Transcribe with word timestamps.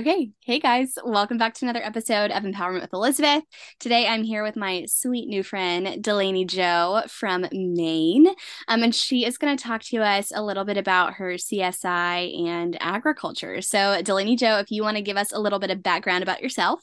Okay. 0.00 0.30
Hey 0.40 0.60
guys, 0.60 0.94
welcome 1.04 1.36
back 1.36 1.52
to 1.52 1.66
another 1.66 1.84
episode 1.84 2.30
of 2.30 2.42
Empowerment 2.42 2.80
with 2.80 2.94
Elizabeth. 2.94 3.44
Today 3.78 4.06
I'm 4.06 4.22
here 4.22 4.42
with 4.42 4.56
my 4.56 4.86
sweet 4.86 5.28
new 5.28 5.42
friend, 5.42 6.02
Delaney-Jo 6.02 7.02
from 7.06 7.44
Maine. 7.52 8.26
Um, 8.66 8.82
and 8.82 8.94
she 8.94 9.26
is 9.26 9.36
going 9.36 9.54
to 9.54 9.62
talk 9.62 9.82
to 9.82 9.98
us 9.98 10.32
a 10.34 10.42
little 10.42 10.64
bit 10.64 10.78
about 10.78 11.16
her 11.16 11.34
CSI 11.34 12.48
and 12.48 12.78
agriculture. 12.80 13.60
So, 13.60 14.00
Delaney-Jo, 14.00 14.60
if 14.60 14.70
you 14.70 14.82
want 14.82 14.96
to 14.96 15.02
give 15.02 15.18
us 15.18 15.32
a 15.32 15.38
little 15.38 15.58
bit 15.58 15.70
of 15.70 15.82
background 15.82 16.22
about 16.22 16.40
yourself. 16.40 16.80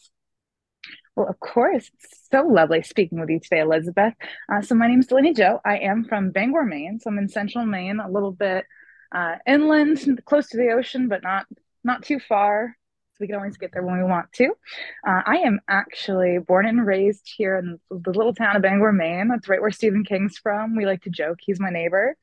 Well, 1.16 1.28
of 1.28 1.40
course. 1.40 1.90
It's 1.96 2.28
so 2.32 2.44
lovely 2.44 2.84
speaking 2.84 3.20
with 3.20 3.32
you 3.32 3.40
today, 3.40 3.62
Elizabeth. 3.62 4.14
Uh, 4.48 4.62
so, 4.62 4.76
my 4.76 4.88
name 4.88 5.00
is 5.00 5.08
Delaney-Jo. 5.08 5.60
I 5.66 5.80
am 5.80 6.06
from 6.06 6.30
Bangor, 6.30 6.66
Maine. 6.66 7.00
So, 7.00 7.10
I'm 7.10 7.18
in 7.18 7.30
central 7.30 7.66
Maine, 7.66 8.00
a 8.00 8.12
little 8.12 8.32
bit 8.32 8.66
uh, 9.12 9.38
inland, 9.48 10.22
close 10.26 10.50
to 10.50 10.58
the 10.58 10.70
ocean, 10.70 11.08
but 11.08 11.24
not 11.24 11.48
not 11.84 12.04
too 12.04 12.20
far 12.20 12.77
we 13.20 13.28
can 13.28 13.36
always 13.36 13.58
get 13.58 13.72
there 13.72 13.84
when 13.84 13.98
we 13.98 14.04
want 14.04 14.32
to. 14.34 14.54
Uh, 15.08 15.22
I 15.26 15.38
am 15.46 15.60
actually 15.70 16.40
born 16.40 16.66
and 16.66 16.86
raised 16.86 17.30
here 17.38 17.58
in 17.58 17.80
the 17.90 18.12
little 18.12 18.34
town 18.34 18.56
of 18.56 18.62
Bangor, 18.62 18.92
Maine. 18.92 19.28
That's 19.28 19.48
right 19.48 19.62
where 19.62 19.72
Stephen 19.72 20.04
King's 20.04 20.38
from. 20.38 20.76
We 20.76 20.86
like 20.86 21.04
to 21.04 21.10
joke 21.10 21.40
he's 21.42 21.60
my 21.60 21.70
neighbor. 21.70 22.16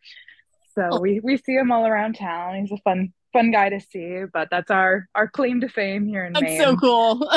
So 0.74 0.88
oh. 0.92 1.00
we, 1.00 1.20
we 1.20 1.36
see 1.36 1.54
him 1.54 1.70
all 1.70 1.86
around 1.86 2.14
town. 2.14 2.56
He's 2.56 2.72
a 2.72 2.82
fun 2.82 3.12
fun 3.32 3.50
guy 3.50 3.68
to 3.68 3.80
see, 3.80 4.22
but 4.32 4.48
that's 4.50 4.70
our 4.70 5.08
our 5.14 5.28
claim 5.28 5.60
to 5.60 5.68
fame 5.68 6.06
here 6.06 6.24
in 6.24 6.32
that's 6.32 6.44
Maine. 6.44 6.60
so 6.60 6.76
cool. 6.76 7.28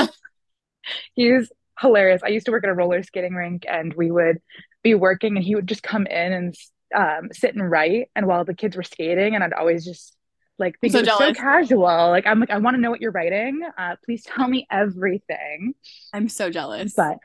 he's 1.13 1.51
hilarious. 1.79 2.21
I 2.23 2.29
used 2.29 2.45
to 2.45 2.51
work 2.51 2.63
at 2.63 2.69
a 2.69 2.73
roller 2.73 3.03
skating 3.03 3.33
rink 3.33 3.65
and 3.69 3.93
we 3.93 4.11
would 4.11 4.39
be 4.83 4.95
working 4.95 5.35
and 5.35 5.45
he 5.45 5.55
would 5.55 5.67
just 5.67 5.83
come 5.83 6.07
in 6.07 6.33
and 6.33 6.55
um, 6.95 7.29
sit 7.31 7.55
and 7.55 7.69
write 7.69 8.09
and 8.15 8.27
while 8.27 8.45
the 8.45 8.53
kids 8.53 8.77
were 8.77 8.83
skating 8.83 9.35
and 9.35 9.43
I'd 9.43 9.53
always 9.53 9.83
just 9.83 10.16
like 10.59 10.79
think 10.79 10.93
so 10.93 11.03
so 11.03 11.33
casual. 11.33 12.09
Like 12.09 12.25
I'm 12.25 12.39
like, 12.39 12.49
I 12.49 12.57
want 12.57 12.75
to 12.75 12.81
know 12.81 12.89
what 12.89 13.01
you're 13.01 13.11
writing. 13.11 13.61
Uh, 13.77 13.95
please 14.03 14.23
tell 14.23 14.47
me 14.47 14.67
everything. 14.71 15.73
I'm 16.13 16.29
so 16.29 16.49
jealous. 16.49 16.93
But 16.95 17.17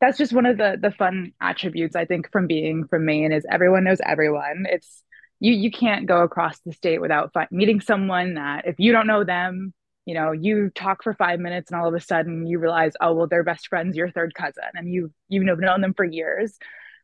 that's 0.00 0.18
just 0.18 0.32
one 0.32 0.46
of 0.46 0.56
the 0.56 0.78
the 0.80 0.90
fun 0.90 1.32
attributes 1.40 1.96
I 1.96 2.04
think 2.04 2.30
from 2.32 2.46
being 2.46 2.86
from 2.86 3.04
Maine 3.04 3.32
is 3.32 3.46
everyone 3.50 3.84
knows 3.84 3.98
everyone. 4.04 4.66
It's 4.68 5.02
you 5.40 5.52
you 5.52 5.70
can't 5.70 6.06
go 6.06 6.22
across 6.22 6.58
the 6.60 6.72
state 6.72 7.00
without 7.00 7.32
fi- 7.32 7.48
meeting 7.50 7.80
someone 7.80 8.34
that 8.34 8.66
if 8.66 8.76
you 8.78 8.92
don't 8.92 9.06
know 9.06 9.24
them, 9.24 9.74
you 10.06 10.14
know, 10.14 10.32
you 10.32 10.70
talk 10.74 11.02
for 11.02 11.14
five 11.14 11.40
minutes 11.40 11.70
and 11.70 11.80
all 11.80 11.88
of 11.88 11.94
a 11.94 12.00
sudden 12.00 12.46
you 12.46 12.58
realize, 12.58 12.92
oh 13.00 13.14
well, 13.14 13.26
they're 13.26 13.44
best 13.44 13.68
friends, 13.68 13.96
your 13.96 14.10
third 14.10 14.34
cousin, 14.34 14.64
and 14.74 14.90
you 14.90 15.12
you've 15.28 15.44
known 15.44 15.80
them 15.80 15.94
for 15.94 16.04
years. 16.04 16.56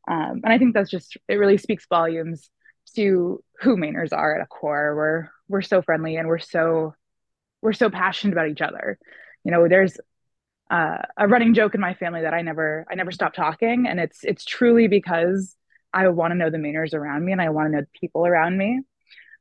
Um, 0.08 0.41
and 0.42 0.52
I 0.52 0.58
think 0.58 0.74
that's 0.74 0.91
just 0.91 1.17
it 1.28 1.34
really 1.34 1.58
speaks 1.58 1.86
volumes 1.86 2.50
to 2.94 3.42
who 3.60 3.77
Mainers 3.77 4.12
are 4.12 4.36
at 4.36 4.42
a 4.42 4.46
core. 4.46 4.94
We're 4.96 5.28
we're 5.48 5.62
so 5.62 5.83
friendly 5.83 6.16
and 6.16 6.28
we're 6.28 6.38
so 6.38 6.94
we're 7.62 7.72
so 7.72 7.91
passionate 7.91 8.33
about 8.33 8.48
each 8.48 8.60
other. 8.60 8.98
You 9.44 9.52
know, 9.52 9.69
there's 9.69 9.98
uh, 10.70 10.98
a 11.16 11.27
running 11.27 11.55
joke 11.55 11.74
in 11.74 11.80
my 11.80 11.94
family 11.94 12.22
that 12.22 12.34
I 12.34 12.42
never 12.42 12.86
I 12.91 12.94
never 12.94 13.11
stop 13.11 13.34
talking, 13.34 13.86
and 13.86 13.98
it's 14.00 14.24
it's 14.24 14.44
truly 14.44 14.88
because 14.88 15.56
I 15.92 16.08
want 16.08 16.33
to 16.33 16.38
know 16.38 16.50
the 16.50 16.58
Mainers 16.58 16.94
around 16.94 17.24
me 17.24 17.33
and 17.33 17.42
I 17.42 17.50
want 17.50 17.66
to 17.66 17.72
know 17.72 17.80
the 17.80 17.98
people 17.98 18.27
around 18.27 18.56
me. 18.56 18.80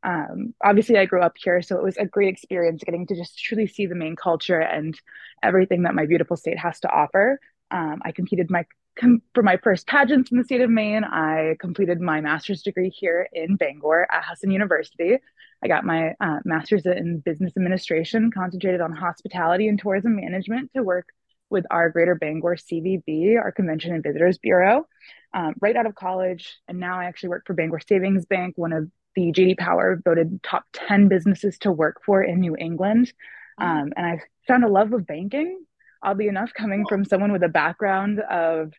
Um, 0.02 0.54
obviously, 0.64 0.98
I 0.98 1.06
grew 1.06 1.22
up 1.22 1.36
here, 1.38 1.62
so 1.62 1.78
it 1.78 1.84
was 1.84 1.98
a 1.98 2.06
great 2.06 2.30
experience 2.30 2.84
getting 2.84 3.06
to 3.08 3.16
just 3.16 3.38
truly 3.38 3.68
see 3.68 3.86
the 3.86 3.96
Maine 3.96 4.16
culture 4.16 4.60
and 4.60 5.00
everything 5.44 5.84
that 5.84 5.96
my 5.96 6.06
beautiful 6.06 6.38
state 6.38 6.58
has 6.58 6.80
to 6.82 6.90
offer. 6.90 7.40
Um, 7.72 8.02
I 8.04 8.12
competed 8.12 8.50
my 8.50 8.66
com- 8.98 9.22
for 9.34 9.44
my 9.44 9.58
first 9.58 9.88
pageants 9.88 10.32
in 10.32 10.38
the 10.38 10.44
state 10.44 10.62
of 10.62 10.70
Maine. 10.70 11.04
I 11.04 11.56
completed 11.60 12.00
my 12.00 12.22
master's 12.22 12.62
degree 12.62 12.90
here 12.90 13.28
in 13.34 13.56
Bangor 13.56 14.08
at 14.12 14.24
Husson 14.24 14.52
University. 14.52 15.18
I 15.64 15.68
got 15.68 15.84
my 15.84 16.14
uh, 16.22 16.40
master's 16.46 16.86
in 16.86 17.20
business 17.20 17.54
administration, 17.58 18.32
concentrated 18.32 18.82
on 18.82 18.94
hospitality 18.94 19.68
and 19.68 19.80
tourism 19.80 20.16
management 20.16 20.72
to 20.76 20.84
work 20.84 21.08
with 21.50 21.66
our 21.72 21.90
Greater 21.90 22.16
Bangor 22.16 22.56
CVB, 22.56 23.38
our 23.38 23.52
Convention 23.52 23.94
and 23.94 24.04
Visitors 24.04 24.38
Bureau, 24.38 24.88
um, 25.34 25.56
right 25.60 25.76
out 25.76 25.86
of 25.86 25.96
college. 25.96 26.58
And 26.68 26.80
now 26.80 27.00
I 27.00 27.06
actually 27.06 27.30
work 27.30 27.46
for 27.46 27.54
Bangor 27.54 27.80
Savings 27.80 28.26
Bank, 28.26 28.58
one 28.58 28.72
of 28.72 28.90
the 29.16 29.32
JD 29.32 29.58
Power 29.58 30.00
voted 30.04 30.42
top 30.44 30.66
10 30.74 31.08
businesses 31.08 31.58
to 31.60 31.72
work 31.72 32.02
for 32.06 32.22
in 32.22 32.40
New 32.40 32.56
England. 32.58 33.12
Mm-hmm. 33.60 33.70
Um, 33.70 33.94
and 33.98 34.06
I've 34.06 34.22
found 34.48 34.64
a 34.64 34.70
love 34.70 34.94
of 34.94 35.06
banking, 35.06 35.66
oddly 36.02 36.28
enough, 36.28 36.52
coming 36.54 36.86
from 36.88 37.06
someone 37.06 37.32
with 37.32 37.44
a 37.44 37.50
background 37.50 38.20
of 38.20 38.74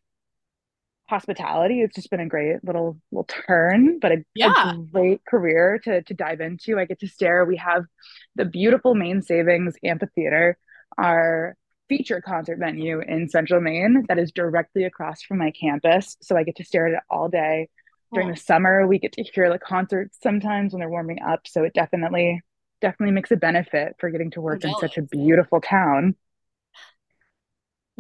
hospitality. 1.09 1.83
It's 1.83 1.95
just 1.95 2.11
been 2.11 2.21
a 2.21 2.29
great 2.29 2.65
little 2.65 2.99
little 3.11 3.25
turn, 3.25 3.99
but 3.99 4.13
a, 4.13 4.25
yeah. 4.35 4.73
a, 4.73 4.79
great 4.79 5.21
career 5.27 5.81
to 5.85 6.03
to 6.03 6.15
dive 6.15 6.41
into. 6.41 6.79
I 6.79 6.85
get 6.85 7.01
to 7.01 7.09
stare. 7.09 7.45
We 7.45 7.57
have 7.57 7.85
the 8.37 8.45
beautiful 8.45 8.95
Maine 8.95 9.21
Savings 9.23 9.75
Amphitheater, 9.85 10.57
our 10.97 11.57
feature 11.89 12.21
concert 12.21 12.59
venue 12.61 13.01
in 13.01 13.29
Central 13.29 13.61
Maine 13.61 14.05
that 14.09 14.19
is 14.19 14.31
directly 14.31 14.85
across 14.85 15.23
from 15.23 15.39
my 15.39 15.51
campus. 15.51 16.17
So 16.23 16.37
I 16.37 16.45
get 16.45 16.57
to 16.57 16.65
stare 16.65 16.87
at 16.87 16.95
it 16.95 17.01
all 17.11 17.29
day. 17.29 17.69
During 18.13 18.31
oh. 18.31 18.35
the 18.35 18.41
summer, 18.41 18.87
we 18.87 18.99
get 18.99 19.13
to 19.13 19.23
hear 19.23 19.51
the 19.53 19.59
concerts 19.59 20.17
sometimes 20.23 20.73
when 20.73 20.81
they're 20.81 20.89
warming 20.89 21.19
up. 21.23 21.41
So 21.47 21.65
it 21.65 21.75
definitely 21.75 22.41
definitely 22.81 23.13
makes 23.13 23.31
a 23.31 23.37
benefit 23.37 23.97
for 23.99 24.09
getting 24.11 24.31
to 24.31 24.41
work 24.41 24.65
in 24.65 24.75
such 24.81 24.97
a 24.97 25.03
beautiful 25.03 25.61
town. 25.61 26.15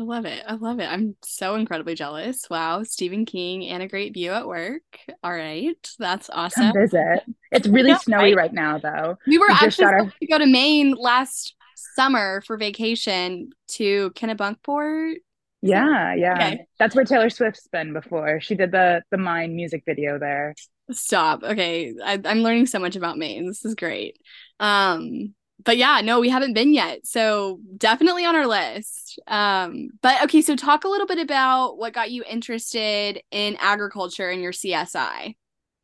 I 0.00 0.03
love 0.03 0.25
it. 0.25 0.43
I 0.49 0.55
love 0.55 0.81
it. 0.81 0.87
I'm 0.87 1.15
so 1.22 1.56
incredibly 1.56 1.94
jealous. 1.94 2.49
Wow. 2.49 2.84
Stephen 2.84 3.27
King 3.27 3.66
and 3.66 3.83
a 3.83 3.88
great 3.88 4.15
view 4.15 4.31
at 4.31 4.49
work. 4.49 4.81
All 5.22 5.31
right. 5.31 5.77
That's 5.99 6.31
awesome. 6.33 6.72
Come 6.72 6.81
visit. 6.81 7.22
It's 7.53 7.69
really 7.69 7.94
snowy 7.97 8.34
right. 8.34 8.44
right. 8.44 8.53
now, 8.55 8.78
though. 8.78 9.19
We 9.27 9.37
were 9.37 9.44
we 9.49 9.55
actually 9.60 9.84
our... 9.84 10.05
to 10.06 10.27
go 10.27 10.39
to 10.39 10.47
Maine 10.47 10.93
last 10.93 11.55
summer 11.97 12.43
for 12.47 12.56
vacation 12.56 13.50
to 13.72 14.10
Kennebunkport. 14.12 15.16
Yeah, 15.60 16.15
yeah. 16.15 16.34
Okay. 16.34 16.66
That's 16.78 16.97
where 16.97 17.05
Taylor 17.05 17.28
Swift's 17.28 17.69
been 17.69 17.93
before. 17.93 18.41
She 18.41 18.55
did 18.55 18.72
the 18.72 19.03
the 19.10 19.19
Mine 19.19 19.55
music 19.55 19.83
video 19.84 20.19
there. 20.19 20.55
Stop. 20.93 21.43
Okay. 21.43 21.93
I, 22.03 22.19
I'm 22.25 22.39
learning 22.39 22.69
so 22.69 22.78
much 22.78 22.97
about 22.97 23.19
Maine. 23.19 23.47
This 23.47 23.66
is 23.66 23.75
great. 23.75 24.16
Um, 24.60 25.34
but 25.65 25.76
yeah, 25.76 26.00
no, 26.03 26.21
we 26.21 26.28
haven't 26.28 26.54
been 26.54 26.72
yet. 26.72 27.06
So 27.06 27.60
definitely 27.76 28.25
on 28.25 28.37
our 28.37 28.47
list. 28.47 29.19
Um, 29.26 29.88
but 30.03 30.22
okay, 30.25 30.43
so 30.43 30.56
talk 30.56 30.84
a 30.84 30.88
little 30.88 31.06
bit 31.06 31.19
about 31.19 31.78
what 31.78 31.93
got 31.93 32.10
you 32.10 32.25
interested 32.28 33.21
in 33.31 33.56
agriculture 33.60 34.28
and 34.28 34.43
your 34.43 34.53
CSI. 34.53 35.34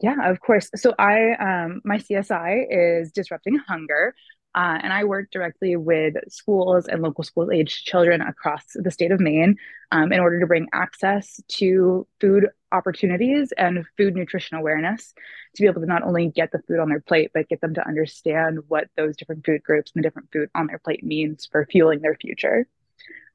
Yeah, 0.01 0.31
of 0.31 0.41
course. 0.41 0.71
So 0.77 0.95
I 0.99 1.33
um 1.33 1.81
my 1.85 1.99
CSI 1.99 2.67
is 2.71 3.13
disrupting 3.13 3.57
hunger. 3.67 4.15
Uh, 4.55 4.79
and 4.83 4.91
I 4.91 5.05
work 5.05 5.31
directly 5.31 5.77
with 5.77 6.15
schools 6.29 6.87
and 6.87 7.03
local 7.03 7.23
school 7.25 7.53
age 7.53 7.85
children 7.85 8.23
across 8.23 8.63
the 8.75 8.91
state 8.91 9.13
of 9.13 9.21
Maine 9.21 9.57
um, 9.93 10.13
in 10.15 10.19
order 10.19 10.41
to 10.41 10.47
bring 10.47 10.67
access 10.73 11.39
to 11.49 12.07
food 12.21 12.49
opportunities 12.73 13.53
and 13.57 13.85
food 13.97 14.15
nutrition 14.15 14.57
awareness 14.57 15.15
to 15.55 15.63
be 15.63 15.69
able 15.69 15.81
to 15.81 15.87
not 15.87 16.03
only 16.03 16.29
get 16.29 16.51
the 16.53 16.63
food 16.67 16.79
on 16.79 16.89
their 16.89 17.01
plate, 17.01 17.31
but 17.33 17.49
get 17.49 17.61
them 17.61 17.75
to 17.75 17.87
understand 17.87 18.61
what 18.69 18.89
those 18.97 19.17
different 19.17 19.45
food 19.45 19.63
groups 19.63 19.93
and 19.95 20.03
the 20.03 20.07
different 20.07 20.29
food 20.33 20.49
on 20.55 20.67
their 20.67 20.79
plate 20.79 21.05
means 21.05 21.49
for 21.51 21.67
fueling 21.71 22.01
their 22.01 22.17
future. 22.17 22.67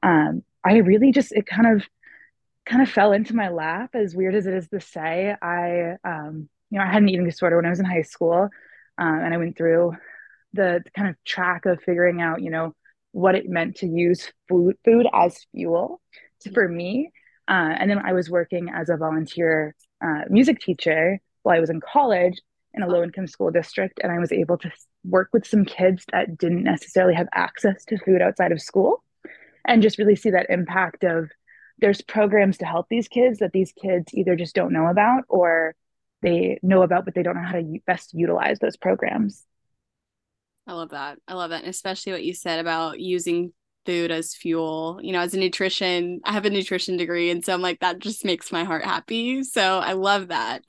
Um, 0.02 0.42
I 0.64 0.78
really 0.78 1.12
just, 1.12 1.32
it 1.32 1.46
kind 1.46 1.76
of, 1.76 1.86
kind 2.64 2.82
of 2.82 2.88
fell 2.88 3.12
into 3.12 3.34
my 3.34 3.48
lap 3.48 3.90
as 3.94 4.14
weird 4.14 4.36
as 4.36 4.46
it 4.46 4.54
is 4.54 4.68
to 4.68 4.80
say 4.80 5.34
i 5.42 5.96
um, 6.04 6.48
you 6.70 6.78
know 6.78 6.84
i 6.84 6.86
had 6.86 7.02
an 7.02 7.08
eating 7.08 7.24
disorder 7.24 7.56
when 7.56 7.66
i 7.66 7.70
was 7.70 7.80
in 7.80 7.84
high 7.84 8.02
school 8.02 8.48
um, 8.98 9.18
and 9.18 9.34
i 9.34 9.36
went 9.36 9.56
through 9.56 9.92
the 10.52 10.82
kind 10.94 11.08
of 11.08 11.16
track 11.24 11.66
of 11.66 11.82
figuring 11.82 12.20
out, 12.20 12.42
you 12.42 12.50
know, 12.50 12.74
what 13.12 13.34
it 13.34 13.48
meant 13.48 13.76
to 13.76 13.86
use 13.86 14.32
food 14.48 14.76
food 14.84 15.06
as 15.12 15.46
fuel 15.52 16.00
to, 16.40 16.52
for 16.52 16.68
me. 16.68 17.10
Uh, 17.48 17.74
and 17.78 17.90
then 17.90 17.98
I 17.98 18.12
was 18.12 18.30
working 18.30 18.70
as 18.70 18.88
a 18.88 18.96
volunteer 18.96 19.74
uh, 20.02 20.22
music 20.28 20.60
teacher 20.60 21.20
while 21.42 21.56
I 21.56 21.60
was 21.60 21.70
in 21.70 21.80
college 21.80 22.40
in 22.74 22.82
a 22.82 22.88
low 22.88 23.02
income 23.02 23.26
school 23.26 23.50
district, 23.50 24.00
and 24.02 24.10
I 24.10 24.18
was 24.18 24.32
able 24.32 24.56
to 24.58 24.70
work 25.04 25.28
with 25.32 25.46
some 25.46 25.64
kids 25.64 26.04
that 26.12 26.38
didn't 26.38 26.62
necessarily 26.62 27.14
have 27.14 27.28
access 27.34 27.84
to 27.86 27.98
food 27.98 28.22
outside 28.22 28.52
of 28.52 28.62
school, 28.62 29.02
and 29.66 29.82
just 29.82 29.98
really 29.98 30.16
see 30.16 30.30
that 30.30 30.46
impact 30.48 31.04
of 31.04 31.30
there's 31.78 32.00
programs 32.00 32.58
to 32.58 32.64
help 32.64 32.86
these 32.88 33.08
kids 33.08 33.40
that 33.40 33.52
these 33.52 33.72
kids 33.72 34.14
either 34.14 34.36
just 34.36 34.54
don't 34.54 34.72
know 34.72 34.86
about 34.86 35.24
or 35.28 35.74
they 36.22 36.58
know 36.62 36.82
about 36.82 37.04
but 37.04 37.14
they 37.14 37.22
don't 37.22 37.34
know 37.34 37.42
how 37.42 37.52
to 37.52 37.78
best 37.86 38.14
utilize 38.14 38.60
those 38.60 38.76
programs 38.76 39.44
I 40.66 40.74
love 40.74 40.90
that. 40.90 41.18
I 41.26 41.34
love 41.34 41.50
that. 41.50 41.62
And 41.62 41.70
especially 41.70 42.12
what 42.12 42.24
you 42.24 42.34
said 42.34 42.60
about 42.60 43.00
using 43.00 43.52
food 43.84 44.10
as 44.10 44.34
fuel. 44.34 44.98
You 45.02 45.12
know, 45.12 45.20
as 45.20 45.34
a 45.34 45.38
nutrition, 45.38 46.20
I 46.24 46.32
have 46.32 46.44
a 46.44 46.50
nutrition 46.50 46.96
degree. 46.96 47.30
And 47.30 47.44
so 47.44 47.52
I'm 47.52 47.62
like, 47.62 47.80
that 47.80 47.98
just 47.98 48.24
makes 48.24 48.52
my 48.52 48.64
heart 48.64 48.84
happy. 48.84 49.42
So 49.42 49.78
I 49.78 49.92
love 49.92 50.28
that. 50.28 50.62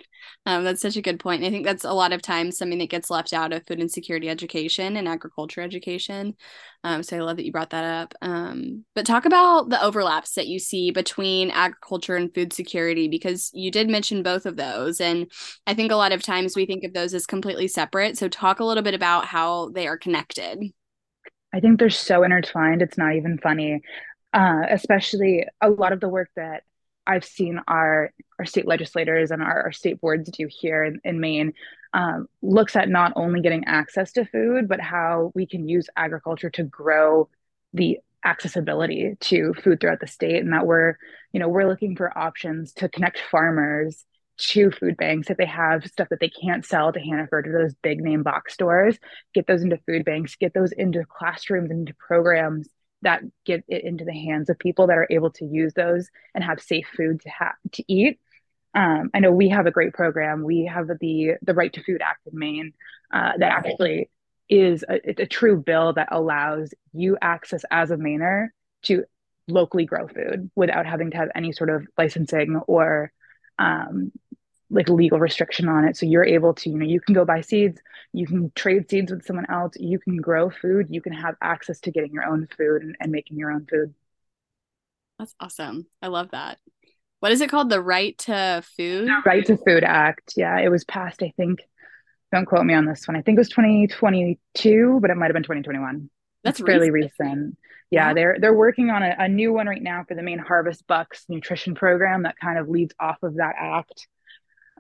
Um, 0.46 0.64
that's 0.64 0.82
such 0.82 0.96
a 0.96 1.02
good 1.02 1.20
point. 1.20 1.42
And 1.42 1.48
I 1.48 1.52
think 1.52 1.66
that's 1.66 1.84
a 1.84 1.92
lot 1.92 2.14
of 2.14 2.22
times 2.22 2.58
something 2.58 2.80
that 2.80 2.90
gets 2.90 3.10
left 3.10 3.34
out 3.34 3.52
of 3.52 3.66
food 3.68 3.80
insecurity 3.80 4.30
education 4.30 4.96
and 4.96 5.08
agriculture 5.08 5.62
education. 5.62 6.36
Um, 6.86 7.04
so 7.04 7.18
I 7.18 7.22
love 7.22 7.38
that 7.38 7.46
you 7.46 7.52
brought 7.52 7.72
that 7.72 7.84
up. 7.84 8.14
Um, 8.22 8.86
but 8.96 9.06
talk 9.06 9.26
about 9.26 9.70
the 9.70 9.82
overlaps 9.84 10.34
that 10.36 10.48
you 10.48 10.60
see 10.60 10.92
between 10.92 11.52
agriculture 11.52 12.16
and 12.16 12.34
food 12.34 12.54
security, 12.54 13.08
because 13.08 13.52
you 13.54 13.70
did 13.72 13.90
mention 13.90 14.24
both 14.24 14.46
of 14.46 14.56
those. 14.56 15.02
And 15.02 15.30
I 15.68 15.74
think 15.74 15.92
a 15.92 15.98
lot 15.98 16.14
of 16.14 16.22
times 16.22 16.56
we 16.56 16.66
think 16.66 16.84
of 16.84 16.94
those 16.94 17.14
as 17.14 17.26
completely 17.26 17.68
separate. 17.68 18.18
So 18.18 18.28
talk 18.28 18.60
a 18.60 18.66
little 18.66 18.84
bit 18.84 18.96
about 18.96 19.26
how 19.26 19.70
they 19.70 19.88
are 19.88 19.98
connected. 19.98 20.74
I 21.54 21.60
think 21.60 21.80
they're 21.80 21.90
so 21.90 22.24
intertwined. 22.24 22.82
It's 22.82 22.98
not 22.98 23.16
even 23.16 23.38
funny. 23.38 23.82
Uh, 24.34 24.64
especially 24.72 25.46
a 25.62 25.70
lot 25.70 25.94
of 25.94 26.00
the 26.00 26.10
work 26.10 26.30
that 26.36 26.64
I've 27.06 27.24
seen 27.24 27.60
our 27.68 28.12
our 28.40 28.46
state 28.46 28.68
legislators 28.68 29.30
and 29.30 29.44
our, 29.44 29.64
our 29.66 29.72
state 29.72 30.02
boards 30.02 30.30
do 30.32 30.48
here 30.50 30.84
in, 30.84 31.00
in 31.04 31.20
Maine 31.20 31.54
um, 31.94 32.28
looks 32.42 32.76
at 32.76 32.90
not 32.90 33.14
only 33.16 33.42
getting 33.42 33.66
access 33.66 34.12
to 34.14 34.26
food, 34.26 34.68
but 34.68 34.80
how 34.80 35.32
we 35.36 35.46
can 35.46 35.70
use 35.70 35.88
agriculture 35.96 36.50
to 36.52 36.64
grow 36.64 37.30
the 37.74 38.00
accessibility 38.26 39.16
to 39.20 39.54
food 39.54 39.80
throughout 39.80 40.00
the 40.00 40.08
state, 40.08 40.42
and 40.42 40.54
that 40.54 40.66
we're 40.66 40.98
you 41.32 41.40
know 41.40 41.48
we're 41.50 41.68
looking 41.68 41.96
for 41.96 42.18
options 42.18 42.74
to 42.74 42.90
connect 42.90 43.20
farmers 43.30 44.06
to 44.38 44.72
food 44.72 44.98
banks 44.98 45.30
if 45.30 45.38
they 45.38 45.46
have 45.46 45.86
stuff 45.86 46.10
that 46.10 46.20
they 46.20 46.30
can't 46.30 46.66
sell 46.66 46.92
to 46.92 47.00
Hannaford 47.00 47.48
or 47.48 47.64
those 47.64 47.76
big 47.76 48.02
name 48.02 48.24
box 48.24 48.54
stores, 48.54 48.98
get 49.34 49.48
those 49.48 49.62
into 49.62 49.78
food 49.86 50.06
banks, 50.06 50.36
get 50.36 50.54
those 50.54 50.72
into 50.72 51.06
classrooms 51.06 51.70
and 51.70 51.82
into 51.82 51.94
programs 51.96 52.68
that 53.04 53.22
get 53.46 53.64
it 53.68 53.84
into 53.84 54.06
the 54.06 54.14
hands 54.14 54.50
of 54.50 54.58
people 54.58 54.88
that 54.88 54.98
are 54.98 55.08
able 55.10 55.30
to 55.30 55.46
use 55.46 55.74
those 55.74 56.10
and 56.34 56.44
have 56.44 56.62
safe 56.62 56.88
food 56.96 57.22
to 57.22 57.30
have 57.30 57.56
to 57.74 57.84
eat. 57.88 58.20
Um, 58.74 59.12
I 59.14 59.20
know 59.20 59.32
we 59.32 59.50
have 59.50 59.68
a 59.68 59.72
great 59.72 59.94
program. 59.94 60.44
We 60.44 60.66
have 60.66 60.88
the 60.88 61.36
the 61.42 61.54
Right 61.54 61.72
to 61.74 61.84
Food 61.84 62.02
Act 62.02 62.28
in 62.32 62.38
Maine 62.38 62.74
uh, 63.14 63.34
that 63.38 63.52
actually 63.52 64.10
is 64.50 64.84
a, 64.90 65.22
a 65.22 65.26
true 65.28 65.58
bill 65.58 65.94
that 65.94 66.10
allows 66.12 66.74
you 66.92 67.18
access 67.22 67.64
as 67.70 67.92
a 67.92 67.98
Mainer 67.98 68.48
to 68.84 69.04
locally 69.48 69.86
grow 69.86 70.08
food 70.08 70.50
without 70.56 70.86
having 70.86 71.12
to 71.12 71.18
have 71.18 71.30
any 71.36 71.52
sort 71.52 71.70
of 71.70 71.86
licensing 71.98 72.56
or 72.68 73.12
um, 73.60 74.12
like 74.70 74.90
legal 74.90 75.20
restriction 75.20 75.70
on 75.70 75.86
it. 75.86 75.96
So 75.96 76.06
you're 76.06 76.26
able 76.26 76.54
to, 76.56 76.70
you 76.70 76.78
know, 76.78 76.86
you 76.86 77.00
can 77.00 77.14
go 77.14 77.26
buy 77.26 77.42
seeds, 77.42 77.80
you 78.12 78.26
can 78.26 78.52
trade 78.56 78.90
seeds 78.90 79.12
with 79.12 79.26
someone 79.26 79.46
else, 79.50 79.76
you 79.78 80.00
can 80.00 80.18
grow 80.18 80.50
food, 80.50 80.88
you 80.90 81.02
can 81.02 81.14
have 81.14 81.36
access 81.42 81.80
to 81.82 81.92
getting 81.92 82.12
your 82.12 82.26
own 82.26 82.48
food 82.58 82.82
and, 82.82 82.96
and 83.00 83.12
making 83.12 83.38
your 83.38 83.52
own 83.52 83.66
food. 83.70 83.94
That's 85.20 85.36
awesome. 85.40 85.86
I 86.02 86.08
love 86.08 86.32
that. 86.32 86.58
What 87.20 87.32
is 87.32 87.40
it 87.40 87.50
called? 87.50 87.70
The 87.70 87.82
Right 87.82 88.18
to 88.20 88.62
Food? 88.76 89.10
Right 89.26 89.46
to 89.46 89.56
Food 89.56 89.84
Act. 89.86 90.34
Yeah, 90.36 90.60
it 90.60 90.70
was 90.70 90.84
passed, 90.84 91.24
I 91.24 91.32
think. 91.38 91.60
Don't 92.34 92.46
quote 92.46 92.66
me 92.66 92.74
on 92.74 92.86
this 92.86 93.08
one. 93.08 93.16
I 93.16 93.22
think 93.22 93.38
it 93.38 93.40
was 93.40 93.50
2022, 93.50 95.00
but 95.02 95.12
it 95.12 95.16
might 95.16 95.28
have 95.28 95.34
been 95.34 95.44
2021. 95.44 96.10
That's 96.44 96.60
fairly 96.60 96.92
recent. 96.92 97.58
Yeah, 97.90 98.08
yeah, 98.08 98.14
they're 98.14 98.38
they're 98.40 98.54
working 98.54 98.90
on 98.90 99.04
a, 99.04 99.16
a 99.20 99.28
new 99.28 99.54
one 99.54 99.68
right 99.68 99.82
now 99.82 100.04
for 100.08 100.16
the 100.16 100.24
Maine 100.24 100.40
Harvest 100.40 100.86
Bucks 100.88 101.26
nutrition 101.30 101.76
program 101.76 102.24
that 102.24 102.36
kind 102.42 102.58
of 102.58 102.68
leads 102.68 102.94
off 103.00 103.22
of 103.22 103.36
that 103.36 103.56
act 103.58 104.08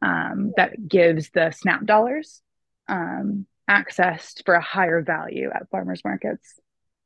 um, 0.01 0.51
that 0.57 0.87
gives 0.87 1.29
the 1.29 1.51
SNAP 1.51 1.85
dollars 1.85 2.41
um, 2.87 3.45
access 3.67 4.33
for 4.45 4.55
a 4.55 4.61
higher 4.61 5.01
value 5.01 5.49
at 5.53 5.69
farmers 5.69 6.01
markets. 6.03 6.59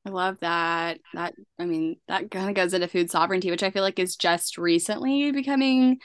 I 0.06 0.10
love 0.10 0.40
that. 0.40 1.00
That 1.14 1.34
I 1.60 1.66
mean, 1.66 1.98
that 2.08 2.32
kind 2.32 2.50
of 2.50 2.56
goes 2.56 2.74
into 2.74 2.88
food 2.88 3.12
sovereignty, 3.12 3.52
which 3.52 3.64
I 3.64 3.72
feel 3.72 3.84
like 3.84 4.00
is 4.00 4.16
just 4.16 4.58
recently 4.58 5.32
becoming 5.32 6.00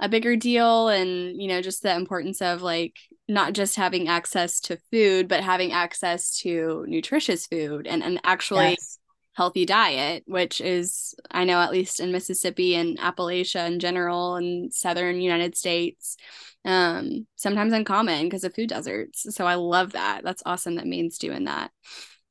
a 0.00 0.08
bigger 0.08 0.34
deal. 0.34 0.88
And, 0.88 1.40
you 1.40 1.46
know, 1.46 1.62
just 1.62 1.82
the 1.82 1.94
importance 1.94 2.42
of 2.42 2.62
like 2.62 2.96
not 3.28 3.52
just 3.52 3.76
having 3.76 4.08
access 4.08 4.60
to 4.60 4.78
food, 4.90 5.28
but 5.28 5.42
having 5.42 5.72
access 5.72 6.38
to 6.38 6.84
nutritious 6.88 7.46
food 7.46 7.86
and, 7.86 8.02
and 8.02 8.20
actually 8.24 8.70
yes 8.70 8.98
healthy 9.34 9.66
diet, 9.66 10.22
which 10.26 10.60
is, 10.60 11.14
I 11.30 11.44
know, 11.44 11.60
at 11.60 11.72
least 11.72 12.00
in 12.00 12.12
Mississippi 12.12 12.76
and 12.76 12.98
Appalachia 12.98 13.66
in 13.66 13.80
general 13.80 14.36
and 14.36 14.72
southern 14.72 15.20
United 15.20 15.56
States, 15.56 16.16
um, 16.64 17.26
sometimes 17.34 17.72
uncommon 17.72 18.24
because 18.24 18.44
of 18.44 18.54
food 18.54 18.68
deserts. 18.68 19.26
So 19.34 19.44
I 19.44 19.56
love 19.56 19.92
that. 19.92 20.22
That's 20.24 20.42
awesome 20.46 20.76
that 20.76 20.86
Maine's 20.86 21.18
doing 21.18 21.44
that. 21.44 21.72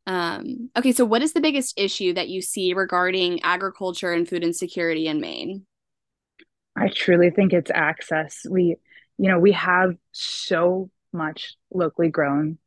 Um, 0.08 0.70
okay, 0.78 0.94
so 0.94 1.06
what 1.06 1.22
is 1.22 1.34
the 1.34 1.42
biggest 1.42 1.78
issue 1.78 2.14
that 2.14 2.30
you 2.30 2.42
see 2.42 2.74
regarding 2.74 3.42
agriculture 3.44 4.14
and 4.14 4.28
food 4.28 4.44
insecurity 4.44 5.08
in 5.08 5.20
Maine? 5.20 5.66
I 6.76 6.88
truly 6.88 7.30
think 7.30 7.54
it's 7.54 7.72
access. 7.74 8.46
We, 8.50 8.78
you 9.18 9.30
know, 9.30 9.40
we 9.40 9.52
have 9.54 9.96
so 10.12 10.90
much 11.12 11.56
locally 11.72 12.10
grown 12.10 12.58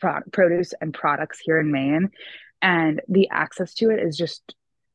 pro- 0.00 0.20
produce 0.32 0.74
and 0.80 0.94
products 0.94 1.40
here 1.40 1.58
in 1.58 1.72
Maine 1.72 2.10
and 2.62 3.00
the 3.08 3.28
access 3.30 3.74
to 3.74 3.90
it 3.90 3.98
is 3.98 4.16
just 4.16 4.54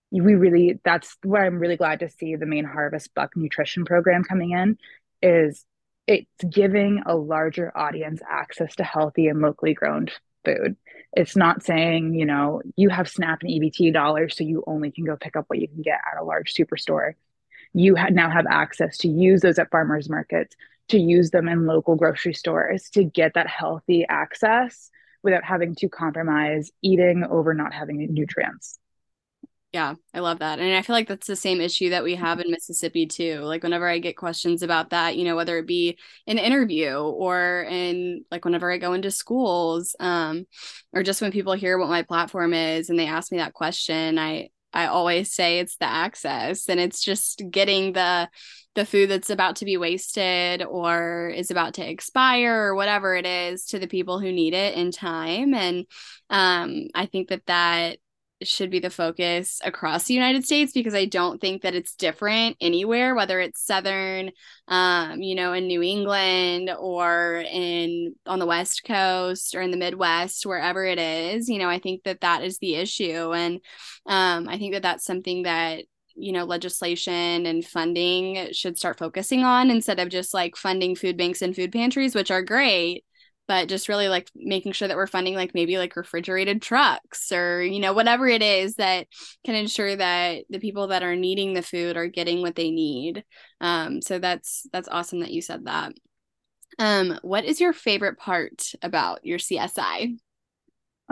we 0.09 0.35
really 0.35 0.79
that's 0.85 1.17
what 1.23 1.41
i'm 1.41 1.59
really 1.59 1.75
glad 1.75 1.99
to 1.99 2.09
see 2.09 2.35
the 2.35 2.45
Maine 2.45 2.63
harvest 2.63 3.13
buck 3.13 3.35
nutrition 3.35 3.83
program 3.83 4.23
coming 4.23 4.51
in 4.51 4.77
is 5.21 5.65
it's 6.07 6.43
giving 6.49 7.03
a 7.05 7.15
larger 7.15 7.77
audience 7.77 8.21
access 8.27 8.75
to 8.75 8.83
healthy 8.83 9.27
and 9.27 9.41
locally 9.41 9.73
grown 9.73 10.07
food. 10.45 10.77
It's 11.11 11.35
not 11.35 11.63
saying 11.63 12.13
you 12.13 12.25
know 12.25 12.61
you 12.77 12.89
have 12.89 13.09
snap 13.09 13.41
and 13.41 13.51
ebt 13.51 13.93
dollars 13.93 14.37
so 14.37 14.45
you 14.45 14.63
only 14.65 14.91
can 14.91 15.03
go 15.03 15.17
pick 15.17 15.35
up 15.35 15.45
what 15.47 15.59
you 15.59 15.67
can 15.67 15.81
get 15.81 15.99
at 16.11 16.21
a 16.21 16.23
large 16.23 16.53
superstore 16.53 17.13
you 17.73 17.95
ha- 17.95 18.09
now 18.09 18.29
have 18.29 18.45
access 18.49 18.97
to 18.99 19.07
use 19.07 19.41
those 19.41 19.59
at 19.59 19.71
farmers 19.71 20.09
markets 20.09 20.55
to 20.89 20.99
use 20.99 21.31
them 21.31 21.47
in 21.47 21.65
local 21.65 21.95
grocery 21.95 22.33
stores 22.33 22.89
to 22.91 23.03
get 23.03 23.33
that 23.33 23.47
healthy 23.47 24.05
access 24.07 24.89
without 25.23 25.43
having 25.43 25.75
to 25.75 25.89
compromise 25.89 26.71
eating 26.81 27.25
over 27.29 27.53
not 27.53 27.73
having 27.73 28.13
nutrients. 28.13 28.79
Yeah, 29.73 29.95
I 30.13 30.19
love 30.21 30.39
that. 30.39 30.59
And 30.59 30.73
I 30.73 30.81
feel 30.81 30.95
like 30.95 31.09
that's 31.09 31.27
the 31.27 31.35
same 31.35 31.59
issue 31.59 31.89
that 31.89 32.03
we 32.03 32.15
have 32.15 32.39
in 32.39 32.49
Mississippi 32.49 33.05
too. 33.05 33.41
Like 33.41 33.63
whenever 33.63 33.87
I 33.87 33.99
get 33.99 34.15
questions 34.15 34.63
about 34.63 34.91
that, 34.91 35.17
you 35.17 35.25
know, 35.25 35.35
whether 35.35 35.57
it 35.57 35.67
be 35.67 35.97
an 36.25 36.37
interview 36.37 36.95
or 36.95 37.67
in 37.69 38.23
like 38.31 38.45
whenever 38.45 38.71
I 38.71 38.77
go 38.77 38.93
into 38.93 39.11
schools, 39.11 39.93
um, 39.99 40.45
or 40.93 41.03
just 41.03 41.21
when 41.21 41.33
people 41.33 41.53
hear 41.53 41.77
what 41.77 41.89
my 41.89 42.03
platform 42.03 42.53
is 42.53 42.89
and 42.89 42.97
they 42.97 43.07
ask 43.07 43.29
me 43.29 43.39
that 43.39 43.53
question, 43.53 44.17
I 44.17 44.49
I 44.73 44.87
always 44.87 45.33
say 45.33 45.59
it's 45.59 45.77
the 45.77 45.85
access 45.85 46.69
and 46.69 46.79
it's 46.79 47.01
just 47.01 47.43
getting 47.49 47.93
the 47.93 48.29
the 48.75 48.85
food 48.85 49.09
that's 49.09 49.31
about 49.31 49.55
to 49.55 49.65
be 49.65 49.75
wasted 49.75 50.63
or 50.63 51.29
is 51.35 51.49
about 51.49 51.73
to 51.75 51.89
expire 51.89 52.67
or 52.67 52.75
whatever 52.75 53.15
it 53.15 53.25
is 53.25 53.65
to 53.65 53.79
the 53.79 53.87
people 53.87 54.19
who 54.19 54.31
need 54.31 54.53
it 54.53 54.75
in 54.75 54.91
time. 54.91 55.55
And 55.55 55.87
um, 56.29 56.87
i 56.93 57.05
think 57.05 57.29
that 57.29 57.45
that 57.47 57.99
should 58.43 58.69
be 58.69 58.79
the 58.79 58.89
focus 58.89 59.59
across 59.63 60.05
the 60.05 60.13
United 60.13 60.45
States 60.45 60.71
because 60.71 60.93
I 60.93 61.05
don't 61.05 61.41
think 61.41 61.63
that 61.63 61.75
it's 61.75 61.95
different 61.95 62.57
anywhere, 62.61 63.15
whether 63.15 63.39
it's 63.39 63.65
southern, 63.65 64.31
um, 64.67 65.21
you 65.21 65.35
know, 65.35 65.53
in 65.53 65.67
New 65.67 65.81
England 65.81 66.69
or 66.79 67.43
in 67.51 68.15
on 68.25 68.39
the 68.39 68.45
West 68.45 68.83
Coast 68.83 69.55
or 69.55 69.61
in 69.61 69.71
the 69.71 69.77
Midwest, 69.77 70.45
wherever 70.45 70.85
it 70.85 70.99
is. 70.99 71.49
You 71.49 71.59
know, 71.59 71.69
I 71.69 71.79
think 71.79 72.03
that 72.03 72.21
that 72.21 72.43
is 72.43 72.59
the 72.59 72.75
issue, 72.75 73.33
and 73.33 73.59
um, 74.05 74.47
I 74.47 74.57
think 74.57 74.73
that 74.73 74.83
that's 74.83 75.05
something 75.05 75.43
that 75.43 75.85
you 76.15 76.31
know 76.31 76.43
legislation 76.43 77.45
and 77.45 77.65
funding 77.65 78.51
should 78.51 78.77
start 78.77 78.97
focusing 78.97 79.43
on 79.43 79.69
instead 79.69 79.99
of 79.99 80.09
just 80.09 80.33
like 80.33 80.55
funding 80.55 80.95
food 80.95 81.15
banks 81.15 81.41
and 81.41 81.55
food 81.55 81.71
pantries 81.71 82.15
which 82.15 82.31
are 82.31 82.41
great 82.41 83.03
but 83.47 83.69
just 83.69 83.89
really 83.89 84.09
like 84.09 84.29
making 84.35 84.71
sure 84.73 84.87
that 84.87 84.97
we're 84.97 85.07
funding 85.07 85.35
like 85.35 85.53
maybe 85.53 85.77
like 85.77 85.95
refrigerated 85.95 86.61
trucks 86.61 87.31
or 87.31 87.61
you 87.63 87.79
know 87.79 87.93
whatever 87.93 88.27
it 88.27 88.41
is 88.41 88.75
that 88.75 89.07
can 89.45 89.55
ensure 89.55 89.95
that 89.95 90.45
the 90.49 90.59
people 90.59 90.87
that 90.87 91.03
are 91.03 91.15
needing 91.15 91.53
the 91.53 91.61
food 91.61 91.97
are 91.97 92.07
getting 92.07 92.41
what 92.41 92.55
they 92.55 92.71
need. 92.71 93.23
Um 93.61 94.01
so 94.01 94.19
that's 94.19 94.67
that's 94.71 94.89
awesome 94.89 95.21
that 95.21 95.31
you 95.31 95.41
said 95.41 95.65
that. 95.65 95.93
Um 96.79 97.19
what 97.21 97.45
is 97.45 97.61
your 97.61 97.73
favorite 97.73 98.17
part 98.17 98.71
about 98.81 99.25
your 99.25 99.39
csi 99.39 100.17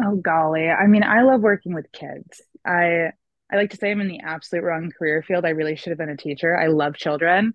oh 0.01 0.15
golly. 0.17 0.69
I 0.69 0.87
mean 0.87 1.03
i 1.03 1.21
love 1.21 1.41
working 1.41 1.73
with 1.73 1.91
kids. 1.91 2.41
I 2.65 3.11
I 3.51 3.57
like 3.57 3.69
to 3.71 3.77
say 3.77 3.91
I'm 3.91 4.01
in 4.01 4.07
the 4.07 4.21
absolute 4.21 4.63
wrong 4.63 4.91
career 4.97 5.21
field. 5.23 5.45
I 5.45 5.49
really 5.49 5.75
should 5.75 5.91
have 5.91 5.99
been 5.99 6.09
a 6.09 6.17
teacher. 6.17 6.57
I 6.57 6.67
love 6.67 6.95
children, 6.95 7.53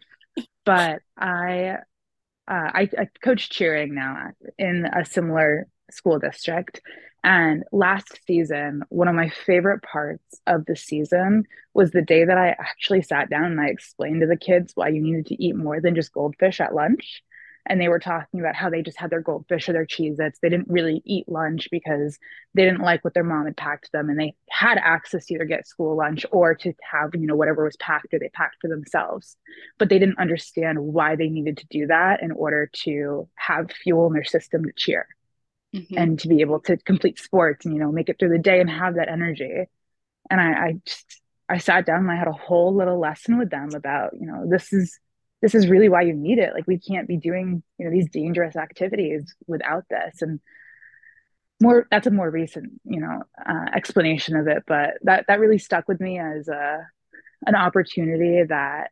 but 0.64 1.00
I 1.18 1.78
uh, 2.50 2.70
I, 2.74 2.88
I 2.98 3.08
coach 3.22 3.48
cheering 3.50 3.94
now 3.94 4.32
in 4.58 4.84
a 4.84 5.04
similar 5.04 5.68
school 5.90 6.18
district. 6.18 6.80
And 7.22 7.64
last 7.70 8.18
season, 8.26 8.82
one 8.88 9.06
of 9.06 9.14
my 9.14 9.28
favorite 9.28 9.82
parts 9.82 10.40
of 10.46 10.64
the 10.66 10.74
season 10.74 11.44
was 11.74 11.90
the 11.90 12.02
day 12.02 12.24
that 12.24 12.38
I 12.38 12.48
actually 12.48 13.02
sat 13.02 13.30
down 13.30 13.44
and 13.44 13.60
I 13.60 13.66
explained 13.66 14.22
to 14.22 14.26
the 14.26 14.36
kids 14.36 14.72
why 14.74 14.88
you 14.88 15.02
needed 15.02 15.26
to 15.26 15.42
eat 15.42 15.54
more 15.54 15.80
than 15.80 15.94
just 15.94 16.12
goldfish 16.12 16.60
at 16.60 16.74
lunch 16.74 17.22
and 17.66 17.80
they 17.80 17.88
were 17.88 17.98
talking 17.98 18.40
about 18.40 18.54
how 18.54 18.70
they 18.70 18.82
just 18.82 18.98
had 18.98 19.10
their 19.10 19.20
goldfish 19.20 19.68
or 19.68 19.72
their 19.72 19.86
Cheez-Its. 19.86 20.38
They 20.40 20.48
didn't 20.48 20.68
really 20.68 21.02
eat 21.04 21.28
lunch 21.28 21.68
because 21.70 22.18
they 22.54 22.64
didn't 22.64 22.80
like 22.80 23.04
what 23.04 23.14
their 23.14 23.24
mom 23.24 23.44
had 23.44 23.56
packed 23.56 23.92
them 23.92 24.08
and 24.08 24.18
they 24.18 24.34
had 24.48 24.78
access 24.78 25.26
to 25.26 25.34
either 25.34 25.44
get 25.44 25.66
school 25.66 25.96
lunch 25.96 26.24
or 26.32 26.54
to 26.56 26.72
have, 26.90 27.10
you 27.14 27.26
know, 27.26 27.36
whatever 27.36 27.64
was 27.64 27.76
packed 27.76 28.14
or 28.14 28.18
they 28.18 28.30
packed 28.30 28.56
for 28.60 28.68
themselves. 28.68 29.36
But 29.78 29.88
they 29.88 29.98
didn't 29.98 30.18
understand 30.18 30.78
why 30.80 31.16
they 31.16 31.28
needed 31.28 31.58
to 31.58 31.66
do 31.70 31.86
that 31.88 32.22
in 32.22 32.32
order 32.32 32.70
to 32.84 33.28
have 33.34 33.70
fuel 33.70 34.06
in 34.06 34.14
their 34.14 34.24
system 34.24 34.64
to 34.64 34.72
cheer 34.76 35.06
mm-hmm. 35.74 35.96
and 35.96 36.18
to 36.20 36.28
be 36.28 36.40
able 36.40 36.60
to 36.60 36.76
complete 36.78 37.18
sports 37.18 37.66
and, 37.66 37.74
you 37.74 37.80
know, 37.80 37.92
make 37.92 38.08
it 38.08 38.18
through 38.18 38.30
the 38.30 38.38
day 38.38 38.60
and 38.60 38.70
have 38.70 38.94
that 38.94 39.10
energy. 39.10 39.64
And 40.30 40.40
I, 40.40 40.52
I 40.52 40.74
just 40.86 41.20
I 41.48 41.58
sat 41.58 41.84
down 41.84 42.00
and 42.00 42.10
I 42.10 42.16
had 42.16 42.28
a 42.28 42.32
whole 42.32 42.74
little 42.74 43.00
lesson 43.00 43.36
with 43.36 43.50
them 43.50 43.70
about, 43.74 44.12
you 44.18 44.26
know, 44.26 44.48
this 44.48 44.72
is 44.72 44.98
this 45.42 45.54
is 45.54 45.68
really 45.68 45.88
why 45.88 46.02
you 46.02 46.14
need 46.14 46.38
it. 46.38 46.52
Like 46.54 46.66
we 46.66 46.78
can't 46.78 47.08
be 47.08 47.16
doing 47.16 47.62
you 47.78 47.84
know 47.84 47.90
these 47.90 48.10
dangerous 48.10 48.56
activities 48.56 49.34
without 49.46 49.84
this. 49.88 50.22
And 50.22 50.40
more 51.60 51.86
that's 51.90 52.06
a 52.06 52.10
more 52.10 52.30
recent 52.30 52.80
you 52.84 53.00
know 53.00 53.22
uh, 53.46 53.66
explanation 53.74 54.34
of 54.34 54.48
it 54.48 54.62
but 54.66 54.94
that 55.02 55.26
that 55.28 55.40
really 55.40 55.58
stuck 55.58 55.86
with 55.88 56.00
me 56.00 56.18
as 56.18 56.48
a 56.48 56.86
an 57.46 57.54
opportunity 57.54 58.42
that 58.48 58.90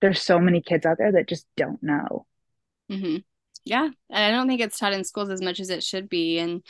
there's 0.00 0.20
so 0.20 0.38
many 0.38 0.60
kids 0.60 0.84
out 0.84 0.98
there 0.98 1.12
that 1.12 1.28
just 1.28 1.46
don't 1.56 1.82
know. 1.82 2.26
Mm-hmm. 2.90 3.18
yeah. 3.64 3.88
And 4.10 4.24
i 4.24 4.30
don't 4.30 4.48
think 4.48 4.60
it's 4.60 4.78
taught 4.78 4.92
in 4.92 5.04
schools 5.04 5.30
as 5.30 5.40
much 5.40 5.60
as 5.60 5.70
it 5.70 5.82
should 5.82 6.08
be. 6.08 6.38
And 6.38 6.62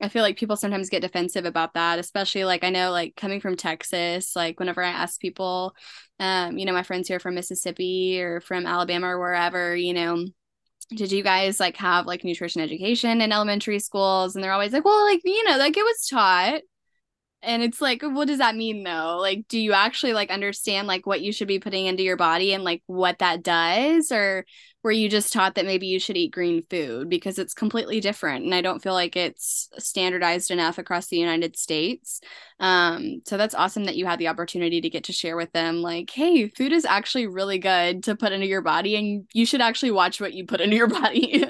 I 0.00 0.08
feel 0.08 0.22
like 0.22 0.38
people 0.38 0.56
sometimes 0.56 0.90
get 0.90 1.02
defensive 1.02 1.44
about 1.44 1.74
that, 1.74 1.98
especially 1.98 2.44
like 2.44 2.62
I 2.62 2.70
know 2.70 2.92
like 2.92 3.16
coming 3.16 3.40
from 3.40 3.56
Texas, 3.56 4.36
like 4.36 4.60
whenever 4.60 4.82
I 4.82 4.90
ask 4.90 5.20
people, 5.20 5.74
um, 6.20 6.56
you 6.56 6.66
know, 6.66 6.72
my 6.72 6.84
friends 6.84 7.08
here 7.08 7.18
from 7.18 7.34
Mississippi 7.34 8.20
or 8.20 8.40
from 8.40 8.66
Alabama 8.66 9.08
or 9.08 9.18
wherever, 9.18 9.74
you 9.74 9.94
know, 9.94 10.24
did 10.90 11.10
you 11.10 11.22
guys 11.22 11.58
like 11.58 11.76
have 11.76 12.06
like 12.06 12.24
nutrition 12.24 12.62
education 12.62 13.20
in 13.20 13.32
elementary 13.32 13.80
schools? 13.80 14.34
And 14.34 14.42
they're 14.42 14.52
always 14.52 14.72
like, 14.72 14.84
well, 14.84 15.04
like, 15.04 15.20
you 15.24 15.44
know, 15.44 15.58
like 15.58 15.76
it 15.76 15.82
was 15.82 16.06
taught. 16.08 16.60
And 17.42 17.62
it's 17.62 17.80
like, 17.80 18.02
what 18.02 18.26
does 18.26 18.38
that 18.38 18.56
mean 18.56 18.84
though? 18.84 19.18
Like, 19.20 19.46
do 19.48 19.58
you 19.58 19.72
actually 19.72 20.12
like 20.12 20.30
understand 20.30 20.88
like 20.88 21.06
what 21.06 21.20
you 21.20 21.32
should 21.32 21.48
be 21.48 21.60
putting 21.60 21.86
into 21.86 22.02
your 22.02 22.16
body 22.16 22.52
and 22.52 22.64
like 22.64 22.82
what 22.86 23.18
that 23.18 23.42
does? 23.42 24.10
Or 24.10 24.44
were 24.88 24.92
you 24.92 25.10
just 25.10 25.34
taught 25.34 25.56
that 25.56 25.66
maybe 25.66 25.86
you 25.86 26.00
should 26.00 26.16
eat 26.16 26.32
green 26.32 26.62
food 26.70 27.10
because 27.10 27.38
it's 27.38 27.52
completely 27.52 28.00
different 28.00 28.42
and 28.46 28.54
i 28.54 28.62
don't 28.62 28.82
feel 28.82 28.94
like 28.94 29.16
it's 29.16 29.68
standardized 29.76 30.50
enough 30.50 30.78
across 30.78 31.08
the 31.08 31.18
united 31.18 31.58
states. 31.58 32.22
Um, 32.58 33.20
so 33.26 33.36
that's 33.36 33.54
awesome 33.54 33.84
that 33.84 33.96
you 33.96 34.06
had 34.06 34.18
the 34.18 34.28
opportunity 34.28 34.80
to 34.80 34.88
get 34.88 35.04
to 35.04 35.12
share 35.12 35.36
with 35.36 35.52
them 35.52 35.82
like 35.82 36.08
hey 36.08 36.48
food 36.48 36.72
is 36.72 36.86
actually 36.86 37.26
really 37.26 37.58
good 37.58 38.02
to 38.04 38.16
put 38.16 38.32
into 38.32 38.46
your 38.46 38.62
body 38.62 38.96
and 38.96 39.26
you 39.34 39.44
should 39.44 39.60
actually 39.60 39.90
watch 39.90 40.22
what 40.22 40.32
you 40.32 40.46
put 40.46 40.62
into 40.62 40.74
your 40.74 40.86
body. 41.02 41.44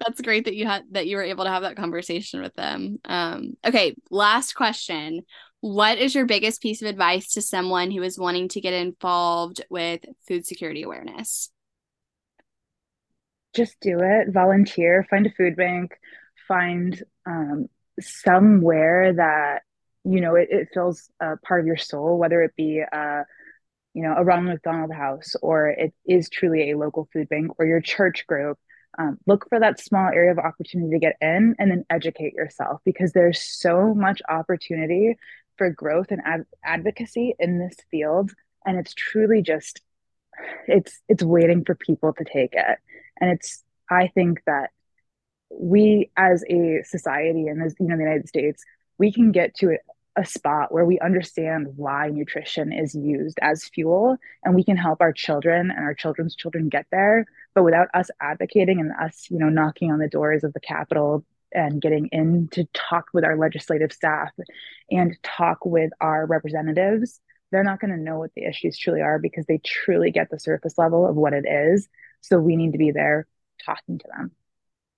That's 0.00 0.20
great 0.20 0.44
that 0.44 0.54
you 0.54 0.66
had 0.66 0.82
that 0.90 1.06
you 1.06 1.16
were 1.16 1.22
able 1.22 1.44
to 1.44 1.50
have 1.50 1.62
that 1.62 1.76
conversation 1.76 2.42
with 2.42 2.54
them. 2.54 2.98
Um, 3.06 3.54
okay 3.66 3.94
last 4.10 4.54
question. 4.54 5.22
What 5.60 5.96
is 5.96 6.14
your 6.14 6.26
biggest 6.26 6.60
piece 6.60 6.82
of 6.82 6.88
advice 6.88 7.32
to 7.32 7.40
someone 7.40 7.90
who 7.90 8.02
is 8.02 8.18
wanting 8.18 8.48
to 8.48 8.60
get 8.60 8.74
involved 8.74 9.64
with 9.70 10.04
food 10.28 10.44
security 10.44 10.82
awareness 10.82 11.50
just 13.54 13.78
do 13.80 14.00
it 14.00 14.32
volunteer 14.32 15.06
find 15.08 15.26
a 15.26 15.30
food 15.30 15.56
bank 15.56 15.92
find 16.46 17.02
um, 17.26 17.68
somewhere 18.00 19.12
that 19.14 19.62
you 20.04 20.20
know 20.20 20.34
it, 20.34 20.48
it 20.50 20.68
fills 20.74 21.10
a 21.20 21.36
part 21.38 21.60
of 21.60 21.66
your 21.66 21.76
soul 21.76 22.18
whether 22.18 22.42
it 22.42 22.52
be 22.56 22.80
a 22.80 23.24
you 23.94 24.02
know 24.02 24.14
a 24.16 24.24
ronald 24.24 24.48
mcdonald 24.48 24.92
house 24.92 25.34
or 25.42 25.68
it 25.68 25.94
is 26.06 26.28
truly 26.28 26.70
a 26.70 26.78
local 26.78 27.08
food 27.12 27.28
bank 27.28 27.50
or 27.58 27.66
your 27.66 27.80
church 27.80 28.26
group 28.26 28.58
um, 28.96 29.18
look 29.26 29.48
for 29.48 29.58
that 29.58 29.80
small 29.80 30.08
area 30.08 30.30
of 30.30 30.38
opportunity 30.38 30.90
to 30.90 30.98
get 31.00 31.16
in 31.20 31.56
and 31.58 31.70
then 31.70 31.84
educate 31.90 32.34
yourself 32.34 32.80
because 32.84 33.12
there's 33.12 33.40
so 33.40 33.92
much 33.92 34.22
opportunity 34.28 35.16
for 35.56 35.70
growth 35.70 36.08
and 36.10 36.20
ad- 36.24 36.46
advocacy 36.64 37.34
in 37.38 37.58
this 37.58 37.76
field 37.90 38.30
and 38.64 38.78
it's 38.78 38.94
truly 38.94 39.42
just 39.42 39.80
it's 40.66 41.00
it's 41.08 41.22
waiting 41.22 41.64
for 41.64 41.74
people 41.74 42.12
to 42.12 42.24
take 42.24 42.54
it 42.54 42.78
and 43.20 43.30
it's 43.30 43.62
i 43.90 44.08
think 44.08 44.40
that 44.46 44.70
we 45.50 46.10
as 46.16 46.44
a 46.50 46.82
society 46.84 47.46
and 47.46 47.62
as 47.62 47.74
you 47.78 47.86
know 47.86 47.96
the 47.96 48.02
united 48.02 48.28
states 48.28 48.64
we 48.98 49.12
can 49.12 49.32
get 49.32 49.54
to 49.54 49.76
a 50.16 50.24
spot 50.24 50.72
where 50.72 50.84
we 50.84 50.98
understand 51.00 51.66
why 51.76 52.08
nutrition 52.08 52.72
is 52.72 52.94
used 52.94 53.38
as 53.42 53.64
fuel 53.64 54.16
and 54.44 54.54
we 54.54 54.62
can 54.62 54.76
help 54.76 55.00
our 55.00 55.12
children 55.12 55.70
and 55.70 55.80
our 55.80 55.94
children's 55.94 56.36
children 56.36 56.68
get 56.68 56.86
there. 56.92 57.26
But 57.52 57.64
without 57.64 57.88
us 57.94 58.10
advocating 58.20 58.78
and 58.78 58.92
us 58.92 59.26
you 59.30 59.38
know 59.38 59.48
knocking 59.48 59.90
on 59.90 59.98
the 59.98 60.08
doors 60.08 60.44
of 60.44 60.52
the 60.52 60.60
capitol 60.60 61.24
and 61.52 61.80
getting 61.80 62.08
in 62.12 62.48
to 62.52 62.66
talk 62.74 63.06
with 63.12 63.24
our 63.24 63.36
legislative 63.36 63.92
staff 63.92 64.30
and 64.90 65.16
talk 65.22 65.64
with 65.64 65.90
our 66.00 66.26
representatives 66.26 67.20
they're 67.50 67.62
not 67.62 67.78
going 67.78 67.92
to 67.92 67.96
know 67.96 68.18
what 68.18 68.32
the 68.34 68.44
issues 68.44 68.76
truly 68.76 69.00
are 69.00 69.20
because 69.20 69.46
they 69.46 69.58
truly 69.58 70.10
get 70.10 70.28
the 70.30 70.40
surface 70.40 70.76
level 70.76 71.06
of 71.06 71.14
what 71.14 71.32
it 71.32 71.44
is 71.46 71.88
so 72.24 72.38
we 72.38 72.56
need 72.56 72.72
to 72.72 72.78
be 72.78 72.90
there 72.90 73.26
talking 73.64 73.98
to 73.98 74.04
them. 74.16 74.32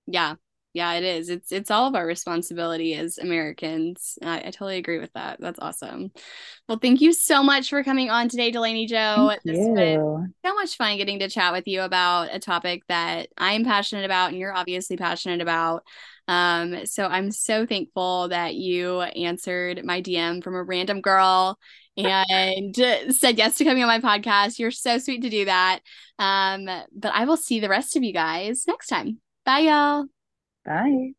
Yeah. 0.05 0.35
Yeah, 0.73 0.93
it 0.93 1.03
is. 1.03 1.29
It's 1.29 1.51
it's 1.51 1.71
all 1.71 1.87
of 1.87 1.95
our 1.95 2.05
responsibility 2.05 2.93
as 2.93 3.17
Americans. 3.17 4.19
I, 4.21 4.39
I 4.39 4.51
totally 4.51 4.77
agree 4.77 4.99
with 4.99 5.11
that. 5.13 5.41
That's 5.41 5.57
awesome. 5.59 6.11
Well, 6.69 6.77
thank 6.77 7.01
you 7.01 7.13
so 7.13 7.41
much 7.41 7.69
for 7.69 7.83
coming 7.83 8.11
on 8.11 8.29
today, 8.29 8.51
Delaney-Jo. 8.51 9.29
Thank 9.29 9.41
this 9.43 9.57
you. 9.57 10.27
so 10.45 10.53
much 10.53 10.77
fun 10.77 10.97
getting 10.97 11.17
to 11.19 11.29
chat 11.29 11.51
with 11.51 11.67
you 11.67 11.81
about 11.81 12.29
a 12.31 12.37
topic 12.37 12.83
that 12.89 13.29
I'm 13.37 13.63
passionate 13.63 14.05
about 14.05 14.29
and 14.29 14.37
you're 14.37 14.53
obviously 14.53 14.97
passionate 14.97 15.41
about. 15.41 15.83
Um, 16.27 16.85
so 16.85 17.05
I'm 17.05 17.31
so 17.31 17.65
thankful 17.65 18.29
that 18.29 18.55
you 18.55 19.01
answered 19.01 19.83
my 19.83 20.01
DM 20.01 20.41
from 20.41 20.55
a 20.55 20.63
random 20.63 21.01
girl 21.01 21.57
and 21.97 22.75
said 22.75 23.37
yes 23.37 23.57
to 23.57 23.63
coming 23.63 23.83
on 23.83 23.87
my 23.87 23.99
podcast. 23.99 24.59
You're 24.59 24.71
so 24.71 24.97
sweet 24.97 25.21
to 25.23 25.29
do 25.29 25.45
that. 25.45 25.79
Um, 26.19 26.65
but 26.65 27.13
I 27.13 27.25
will 27.25 27.37
see 27.37 27.59
the 27.59 27.69
rest 27.69 27.95
of 27.95 28.03
you 28.03 28.13
guys 28.13 28.65
next 28.67 28.87
time. 28.87 29.19
Bye, 29.45 29.59
y'all. 29.59 30.05
Bye. 30.65 31.16